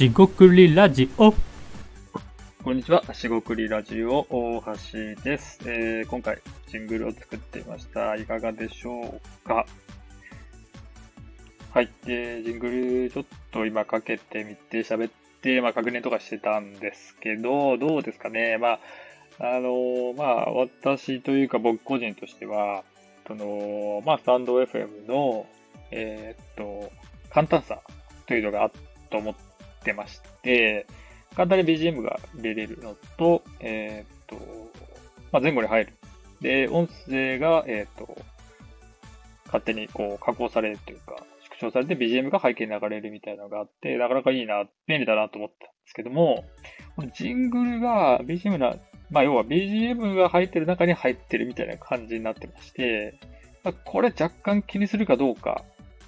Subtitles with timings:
[0.00, 1.34] しごくりラジオ。
[2.64, 3.04] こんにちは。
[3.12, 6.38] しごくりラジオ大橋です、えー今回
[6.68, 8.16] ジングルを作ってみました。
[8.16, 9.66] いかがでしょうか？
[11.74, 11.90] はい。
[12.06, 15.12] で、ジングルちょっと今かけてみて喋っ
[15.42, 18.56] て、まあ確認とかしてたんですけど、どうですかね？
[18.56, 18.80] まあ、
[19.38, 22.84] あのーまあ私というか僕個人としては、
[23.28, 25.44] その、まあスタンド FM の、
[25.90, 26.90] えーっと、
[27.28, 27.82] 簡単さ
[28.26, 28.70] というのがあっ
[29.10, 29.34] と思っ
[29.82, 30.86] てまして、
[31.34, 34.36] 簡単に BGM が入れるのと、えーっと、
[35.32, 35.94] まあ、前後に入る。
[36.40, 38.16] で、音声が、えーっと、
[39.46, 41.16] 勝手にこう加工されるというか、
[41.58, 46.44] 縮小されて BGM が背景に流れるみたいなのがあって、なかなかいいな、便利だなと思ったんですけども、
[47.16, 48.76] ジングルが BGM な、
[49.10, 53.18] まあ、要は BGM が入ってる中に入ってるみたいな感じになってまして、
[53.62, 55.64] まあこれ若干気にするかどうか、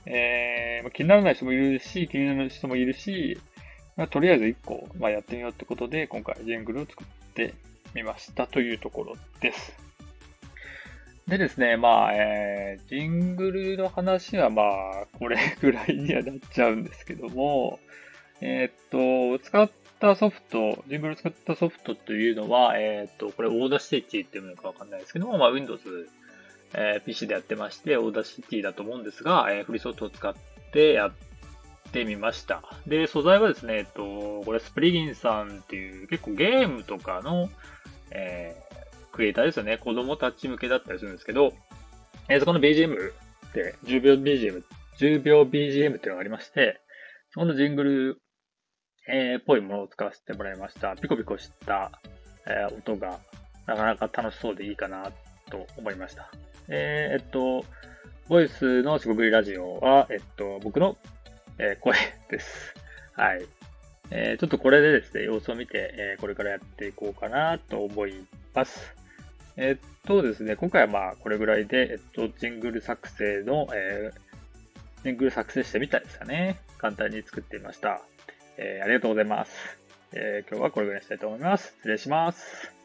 [0.07, 3.39] えー気にならない人もいるし、気になる人もいるし、
[3.97, 7.55] まあ、とりあえず1個、まあ、やってみようってことで、今回ジングルを作って
[7.95, 9.77] みましたというところです。
[11.29, 17.79] でですね、まあ、えー、ジングルの話はまあ、これぐらいにはなっちゃうんですけども、
[18.41, 25.81] えーっと、使ったソフト、ジングル使ったソフトというのは、えーっと、これ、 Audacity っていうのかわかんないですけども、まあ、Windows、
[26.75, 30.35] えー PC でやってまして、 Audacity だと思うんですが、えーフリーソフトを使っ
[30.73, 31.13] てやっ
[31.93, 32.63] てみました。
[32.87, 37.49] で、素材はですね、えっと、これ Springin' さんっていう結構ゲームとかの、
[38.11, 38.73] えー
[39.13, 39.77] クリエイターですよね。
[39.77, 41.53] 子供たち向けだったりするんですけど、
[42.31, 42.97] えーそこの BGM
[43.53, 44.63] で10秒 BGM、
[44.99, 46.81] 10秒 BGM っていうのがありまして、
[47.31, 48.23] そこのジングル、
[49.07, 50.97] えーっぽいものを使わせてもらいました。
[50.97, 51.93] ピコピコした、
[52.47, 53.21] えー音が
[53.67, 55.13] なかなか楽しそうでいいかな
[55.51, 56.31] と思いました。
[56.69, 57.67] えーえっと、
[58.29, 60.97] ボイスのしごくりラジオは、えっと、僕の
[61.65, 61.95] えー声
[62.29, 62.75] です。
[63.13, 63.47] はい。
[64.11, 68.93] えーちょっとこれでですね、様子を見て、えーこれからやっていこうかなと思います。
[69.57, 76.59] えーっとですね、今回はまあこれぐらいで、えっと、ジングル作成の、えージングル作成してみたいですかね。
[76.79, 78.01] 簡単に作ってみました。
[78.57, 79.53] えーありがとうございます。
[80.15, 81.77] えー今日はこれぐらいにしたいと思います。
[81.79, 82.82] 失礼します。